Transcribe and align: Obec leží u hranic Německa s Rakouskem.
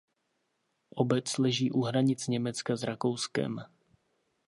Obec 0.95 1.37
leží 1.39 1.71
u 1.71 1.81
hranic 1.81 2.27
Německa 2.27 2.75
s 2.75 2.83
Rakouskem. 2.83 3.61